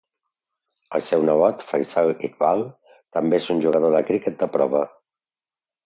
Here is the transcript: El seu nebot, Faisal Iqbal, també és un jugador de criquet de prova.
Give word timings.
El 0.99 1.03
seu 1.09 1.25
nebot, 1.27 1.61
Faisal 1.67 2.11
Iqbal, 2.29 2.65
també 3.19 3.41
és 3.43 3.53
un 3.57 3.65
jugador 3.69 3.97
de 3.99 4.05
criquet 4.13 4.43
de 4.45 4.53
prova. 4.59 4.87